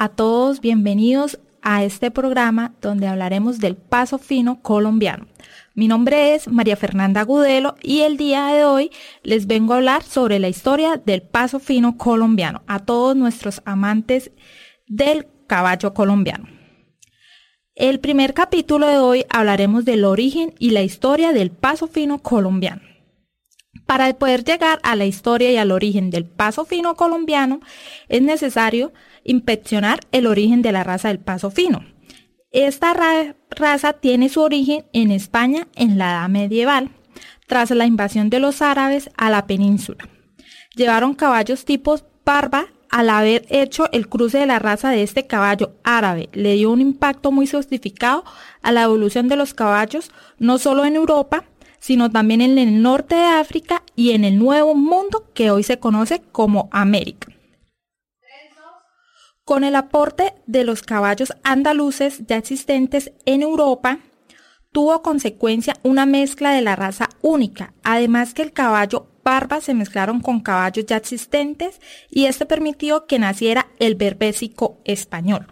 a 0.00 0.08
todos, 0.08 0.62
bienvenidos 0.62 1.38
a 1.60 1.84
este 1.84 2.10
programa 2.10 2.72
donde 2.80 3.06
hablaremos 3.06 3.58
del 3.58 3.76
paso 3.76 4.16
fino 4.16 4.62
colombiano. 4.62 5.26
Mi 5.74 5.88
nombre 5.88 6.34
es 6.34 6.48
María 6.48 6.74
Fernanda 6.74 7.22
Gudelo 7.22 7.74
y 7.82 8.00
el 8.00 8.16
día 8.16 8.46
de 8.46 8.64
hoy 8.64 8.90
les 9.22 9.46
vengo 9.46 9.74
a 9.74 9.76
hablar 9.76 10.02
sobre 10.02 10.38
la 10.38 10.48
historia 10.48 10.96
del 10.96 11.20
paso 11.20 11.60
fino 11.60 11.98
colombiano 11.98 12.62
a 12.66 12.78
todos 12.78 13.14
nuestros 13.14 13.60
amantes 13.66 14.30
del 14.86 15.26
caballo 15.46 15.92
colombiano. 15.92 16.48
El 17.74 18.00
primer 18.00 18.32
capítulo 18.32 18.86
de 18.86 18.96
hoy 18.96 19.26
hablaremos 19.28 19.84
del 19.84 20.06
origen 20.06 20.54
y 20.58 20.70
la 20.70 20.80
historia 20.80 21.34
del 21.34 21.50
paso 21.50 21.88
fino 21.88 22.20
colombiano. 22.20 22.80
Para 23.90 24.14
poder 24.14 24.44
llegar 24.44 24.78
a 24.84 24.94
la 24.94 25.04
historia 25.04 25.50
y 25.50 25.56
al 25.56 25.72
origen 25.72 26.10
del 26.10 26.24
paso 26.24 26.64
fino 26.64 26.94
colombiano 26.94 27.60
es 28.08 28.22
necesario 28.22 28.92
inspeccionar 29.24 29.98
el 30.12 30.28
origen 30.28 30.62
de 30.62 30.70
la 30.70 30.84
raza 30.84 31.08
del 31.08 31.18
paso 31.18 31.50
fino. 31.50 31.84
Esta 32.52 32.94
raza 33.50 33.94
tiene 33.94 34.28
su 34.28 34.42
origen 34.42 34.84
en 34.92 35.10
España 35.10 35.66
en 35.74 35.98
la 35.98 36.12
Edad 36.12 36.28
Medieval, 36.28 36.90
tras 37.48 37.72
la 37.72 37.84
invasión 37.84 38.30
de 38.30 38.38
los 38.38 38.62
árabes 38.62 39.10
a 39.16 39.28
la 39.28 39.48
península. 39.48 40.08
Llevaron 40.76 41.14
caballos 41.14 41.64
tipos 41.64 42.04
barba 42.24 42.66
al 42.90 43.10
haber 43.10 43.44
hecho 43.48 43.88
el 43.90 44.08
cruce 44.08 44.38
de 44.38 44.46
la 44.46 44.60
raza 44.60 44.90
de 44.90 45.02
este 45.02 45.26
caballo 45.26 45.72
árabe, 45.82 46.28
le 46.32 46.54
dio 46.54 46.70
un 46.70 46.80
impacto 46.80 47.32
muy 47.32 47.48
justificado 47.48 48.22
a 48.62 48.70
la 48.70 48.84
evolución 48.84 49.26
de 49.26 49.34
los 49.34 49.52
caballos, 49.52 50.12
no 50.38 50.58
solo 50.58 50.84
en 50.84 50.94
Europa, 50.94 51.44
sino 51.80 52.10
también 52.10 52.40
en 52.40 52.58
el 52.58 52.82
norte 52.82 53.16
de 53.16 53.24
África 53.24 53.82
y 53.96 54.12
en 54.12 54.24
el 54.24 54.38
Nuevo 54.38 54.74
Mundo 54.74 55.30
que 55.34 55.50
hoy 55.50 55.64
se 55.64 55.78
conoce 55.78 56.22
como 56.30 56.68
América. 56.70 57.28
Con 59.44 59.64
el 59.64 59.74
aporte 59.74 60.34
de 60.46 60.62
los 60.62 60.82
caballos 60.82 61.32
andaluces 61.42 62.24
ya 62.28 62.36
existentes 62.36 63.10
en 63.24 63.42
Europa, 63.42 63.98
tuvo 64.70 65.02
consecuencia 65.02 65.74
una 65.82 66.06
mezcla 66.06 66.52
de 66.52 66.60
la 66.60 66.76
raza 66.76 67.08
única, 67.20 67.72
además 67.82 68.34
que 68.34 68.42
el 68.42 68.52
caballo 68.52 69.08
barba 69.24 69.60
se 69.60 69.74
mezclaron 69.74 70.20
con 70.20 70.40
caballos 70.40 70.86
ya 70.86 70.96
existentes 70.96 71.80
y 72.08 72.26
esto 72.26 72.46
permitió 72.46 73.06
que 73.06 73.18
naciera 73.18 73.66
el 73.78 73.96
berbésico 73.96 74.78
español. 74.84 75.48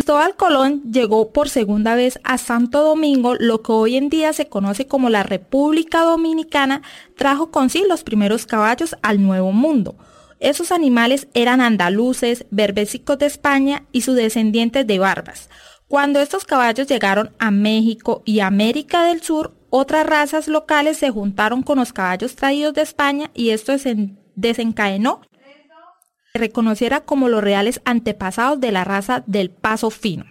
Cristóbal 0.00 0.34
Colón 0.34 0.82
llegó 0.90 1.30
por 1.30 1.50
segunda 1.50 1.94
vez 1.94 2.18
a 2.24 2.38
Santo 2.38 2.82
Domingo, 2.82 3.34
lo 3.34 3.60
que 3.60 3.72
hoy 3.72 3.96
en 3.98 4.08
día 4.08 4.32
se 4.32 4.48
conoce 4.48 4.86
como 4.86 5.10
la 5.10 5.24
República 5.24 6.00
Dominicana, 6.00 6.80
trajo 7.18 7.50
con 7.50 7.68
sí 7.68 7.84
los 7.86 8.02
primeros 8.02 8.46
caballos 8.46 8.96
al 9.02 9.22
Nuevo 9.22 9.52
Mundo. 9.52 9.96
Esos 10.38 10.72
animales 10.72 11.28
eran 11.34 11.60
andaluces, 11.60 12.46
berbésicos 12.50 13.18
de 13.18 13.26
España 13.26 13.84
y 13.92 14.00
sus 14.00 14.16
descendientes 14.16 14.86
de 14.86 14.98
barbas. 14.98 15.50
Cuando 15.86 16.18
estos 16.20 16.46
caballos 16.46 16.88
llegaron 16.88 17.32
a 17.38 17.50
México 17.50 18.22
y 18.24 18.40
América 18.40 19.04
del 19.04 19.22
Sur, 19.22 19.52
otras 19.68 20.06
razas 20.06 20.48
locales 20.48 20.96
se 20.96 21.10
juntaron 21.10 21.62
con 21.62 21.78
los 21.78 21.92
caballos 21.92 22.36
traídos 22.36 22.72
de 22.72 22.80
España 22.80 23.30
y 23.34 23.50
esto 23.50 23.74
desencadenó 24.34 25.20
se 25.20 25.29
reconociera 26.34 27.00
como 27.00 27.28
los 27.28 27.42
reales 27.42 27.80
antepasados 27.84 28.60
de 28.60 28.72
la 28.72 28.84
raza 28.84 29.24
del 29.26 29.50
paso 29.50 29.90
fino. 29.90 30.24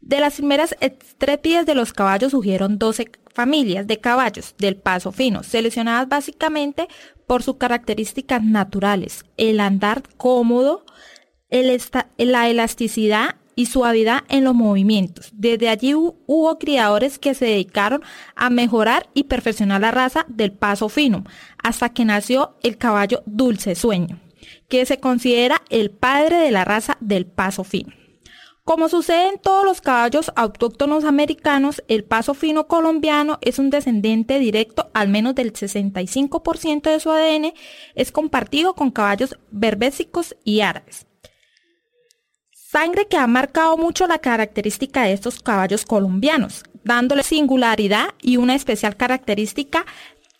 De 0.00 0.18
las 0.18 0.34
primeras 0.34 0.76
estrepides 0.80 1.64
de 1.64 1.74
los 1.74 1.92
caballos 1.92 2.32
surgieron 2.32 2.78
12 2.78 3.10
familias 3.32 3.86
de 3.86 3.98
caballos 3.98 4.54
del 4.58 4.76
paso 4.76 5.12
fino, 5.12 5.42
seleccionadas 5.42 6.08
básicamente 6.08 6.88
por 7.26 7.42
sus 7.42 7.56
características 7.56 8.42
naturales, 8.42 9.24
el 9.36 9.60
andar 9.60 10.02
cómodo, 10.16 10.84
la 11.50 12.48
elasticidad 12.48 13.36
y 13.54 13.66
suavidad 13.66 14.22
en 14.28 14.44
los 14.44 14.54
movimientos. 14.54 15.30
Desde 15.34 15.68
allí 15.68 15.94
hubo 15.94 16.58
criadores 16.58 17.18
que 17.18 17.34
se 17.34 17.46
dedicaron 17.46 18.02
a 18.34 18.50
mejorar 18.50 19.08
y 19.14 19.24
perfeccionar 19.24 19.82
la 19.82 19.90
raza 19.90 20.24
del 20.28 20.52
paso 20.52 20.88
fino, 20.88 21.24
hasta 21.62 21.90
que 21.90 22.04
nació 22.04 22.56
el 22.62 22.76
caballo 22.76 23.22
dulce 23.26 23.74
sueño, 23.74 24.20
que 24.68 24.86
se 24.86 24.98
considera 24.98 25.62
el 25.70 25.90
padre 25.90 26.36
de 26.36 26.50
la 26.50 26.64
raza 26.64 26.96
del 27.00 27.26
paso 27.26 27.64
fino. 27.64 27.92
Como 28.64 28.88
sucede 28.88 29.28
en 29.28 29.40
todos 29.40 29.64
los 29.64 29.80
caballos 29.80 30.30
autóctonos 30.36 31.04
americanos, 31.04 31.82
el 31.88 32.04
paso 32.04 32.32
fino 32.32 32.68
colombiano 32.68 33.38
es 33.40 33.58
un 33.58 33.70
descendiente 33.70 34.38
directo, 34.38 34.88
al 34.94 35.08
menos 35.08 35.34
del 35.34 35.52
65% 35.52 36.82
de 36.82 37.00
su 37.00 37.10
ADN 37.10 37.54
es 37.96 38.12
compartido 38.12 38.74
con 38.74 38.92
caballos 38.92 39.36
berbésicos 39.50 40.36
y 40.44 40.60
árabes. 40.60 41.06
Sangre 42.52 43.06
que 43.08 43.16
ha 43.16 43.26
marcado 43.26 43.76
mucho 43.76 44.06
la 44.06 44.18
característica 44.20 45.02
de 45.02 45.12
estos 45.12 45.40
caballos 45.40 45.84
colombianos, 45.84 46.62
dándole 46.84 47.24
singularidad 47.24 48.14
y 48.22 48.36
una 48.36 48.54
especial 48.54 48.96
característica 48.96 49.84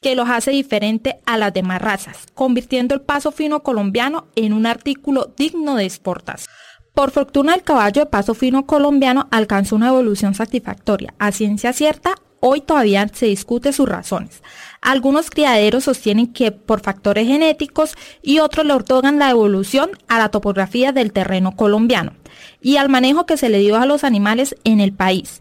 que 0.00 0.14
los 0.14 0.28
hace 0.28 0.52
diferente 0.52 1.18
a 1.26 1.36
las 1.36 1.52
demás 1.52 1.82
razas, 1.82 2.26
convirtiendo 2.34 2.94
el 2.94 3.00
paso 3.00 3.32
fino 3.32 3.62
colombiano 3.62 4.28
en 4.36 4.52
un 4.52 4.66
artículo 4.66 5.32
digno 5.36 5.74
de 5.74 5.84
exportación. 5.84 6.52
Por 6.94 7.10
fortuna, 7.10 7.54
el 7.54 7.62
caballo 7.62 8.02
de 8.02 8.10
paso 8.10 8.34
fino 8.34 8.66
colombiano 8.66 9.28
alcanzó 9.30 9.76
una 9.76 9.88
evolución 9.88 10.34
satisfactoria. 10.34 11.14
A 11.18 11.30
ciencia 11.32 11.72
cierta, 11.72 12.16
hoy 12.40 12.60
todavía 12.60 13.06
se 13.12 13.26
discute 13.26 13.72
sus 13.72 13.88
razones. 13.88 14.42
Algunos 14.80 15.30
criaderos 15.30 15.84
sostienen 15.84 16.32
que 16.32 16.52
por 16.52 16.80
factores 16.80 17.26
genéticos 17.26 17.94
y 18.22 18.38
otros 18.38 18.66
le 18.66 18.74
otorgan 18.74 19.18
la 19.18 19.30
evolución 19.30 19.90
a 20.08 20.18
la 20.18 20.30
topografía 20.30 20.92
del 20.92 21.12
terreno 21.12 21.56
colombiano 21.56 22.12
y 22.60 22.76
al 22.76 22.88
manejo 22.88 23.26
que 23.26 23.36
se 23.36 23.48
le 23.48 23.58
dio 23.58 23.76
a 23.76 23.86
los 23.86 24.04
animales 24.04 24.56
en 24.64 24.80
el 24.80 24.92
país. 24.92 25.40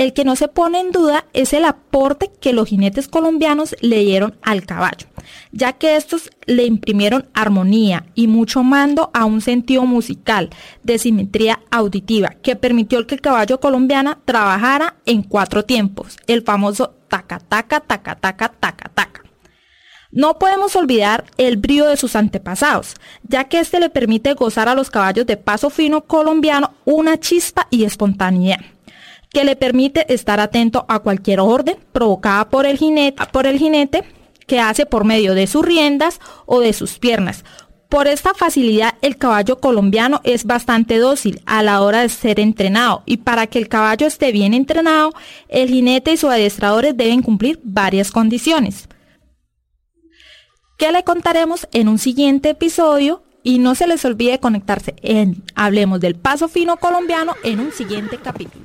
El 0.00 0.14
que 0.14 0.24
no 0.24 0.34
se 0.34 0.48
pone 0.48 0.80
en 0.80 0.92
duda 0.92 1.26
es 1.34 1.52
el 1.52 1.66
aporte 1.66 2.30
que 2.40 2.54
los 2.54 2.70
jinetes 2.70 3.06
colombianos 3.06 3.76
le 3.82 3.98
dieron 3.98 4.34
al 4.40 4.64
caballo, 4.64 5.06
ya 5.52 5.74
que 5.74 5.96
estos 5.96 6.30
le 6.46 6.64
imprimieron 6.64 7.28
armonía 7.34 8.06
y 8.14 8.26
mucho 8.26 8.62
mando 8.62 9.10
a 9.12 9.26
un 9.26 9.42
sentido 9.42 9.82
musical 9.82 10.48
de 10.82 10.98
simetría 10.98 11.60
auditiva 11.70 12.30
que 12.42 12.56
permitió 12.56 13.06
que 13.06 13.16
el 13.16 13.20
caballo 13.20 13.60
colombiano 13.60 14.16
trabajara 14.24 14.96
en 15.04 15.22
cuatro 15.22 15.66
tiempos, 15.66 16.16
el 16.26 16.40
famoso 16.44 16.94
taca 17.08 17.38
taca 17.38 17.80
taca 17.80 18.14
taca 18.14 18.48
taca 18.48 18.88
taca. 18.94 19.22
No 20.12 20.38
podemos 20.38 20.76
olvidar 20.76 21.26
el 21.36 21.58
brío 21.58 21.86
de 21.86 21.98
sus 21.98 22.16
antepasados, 22.16 22.94
ya 23.22 23.44
que 23.44 23.60
este 23.60 23.78
le 23.78 23.90
permite 23.90 24.32
gozar 24.32 24.66
a 24.66 24.74
los 24.74 24.88
caballos 24.88 25.26
de 25.26 25.36
paso 25.36 25.68
fino 25.68 26.00
colombiano 26.06 26.72
una 26.86 27.20
chispa 27.20 27.66
y 27.68 27.84
espontaneidad 27.84 28.60
que 29.32 29.44
le 29.44 29.56
permite 29.56 30.12
estar 30.12 30.40
atento 30.40 30.84
a 30.88 31.00
cualquier 31.00 31.40
orden 31.40 31.76
provocada 31.92 32.48
por 32.48 32.66
el 32.66 32.78
jinete, 32.78 33.22
por 33.32 33.46
el 33.46 33.58
jinete 33.58 34.04
que 34.46 34.60
hace 34.60 34.86
por 34.86 35.04
medio 35.04 35.34
de 35.34 35.46
sus 35.46 35.64
riendas 35.64 36.20
o 36.46 36.60
de 36.60 36.72
sus 36.72 36.98
piernas. 36.98 37.44
Por 37.88 38.06
esta 38.06 38.34
facilidad 38.34 38.94
el 39.02 39.16
caballo 39.16 39.58
colombiano 39.58 40.20
es 40.24 40.44
bastante 40.44 40.98
dócil 40.98 41.40
a 41.46 41.62
la 41.62 41.80
hora 41.82 42.02
de 42.02 42.08
ser 42.08 42.38
entrenado 42.38 43.02
y 43.06 43.18
para 43.18 43.46
que 43.46 43.58
el 43.58 43.68
caballo 43.68 44.06
esté 44.06 44.32
bien 44.32 44.54
entrenado, 44.54 45.12
el 45.48 45.68
jinete 45.68 46.12
y 46.12 46.16
sus 46.16 46.30
adiestradores 46.30 46.96
deben 46.96 47.22
cumplir 47.22 47.60
varias 47.62 48.10
condiciones 48.10 48.88
que 50.80 50.92
le 50.92 51.04
contaremos 51.04 51.68
en 51.72 51.88
un 51.88 51.98
siguiente 51.98 52.48
episodio 52.48 53.22
y 53.42 53.58
no 53.58 53.74
se 53.74 53.86
les 53.86 54.02
olvide 54.06 54.40
conectarse 54.40 54.94
en 55.02 55.44
Hablemos 55.54 56.00
del 56.00 56.14
Paso 56.14 56.48
Fino 56.48 56.78
Colombiano 56.78 57.34
en 57.44 57.60
un 57.60 57.70
siguiente 57.70 58.16
capítulo. 58.16 58.64